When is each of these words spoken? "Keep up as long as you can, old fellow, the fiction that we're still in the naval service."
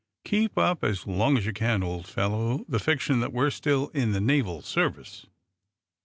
"Keep 0.25 0.57
up 0.57 0.83
as 0.83 1.05
long 1.05 1.37
as 1.37 1.45
you 1.45 1.53
can, 1.53 1.83
old 1.83 2.07
fellow, 2.07 2.65
the 2.67 2.79
fiction 2.79 3.19
that 3.19 3.31
we're 3.31 3.51
still 3.51 3.89
in 3.89 4.13
the 4.13 4.19
naval 4.19 4.63
service." 4.63 5.27